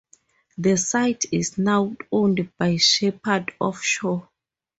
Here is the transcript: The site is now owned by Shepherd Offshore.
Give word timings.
The 0.57 0.77
site 0.77 1.25
is 1.31 1.59
now 1.59 1.95
owned 2.11 2.51
by 2.57 2.77
Shepherd 2.77 3.53
Offshore. 3.59 4.27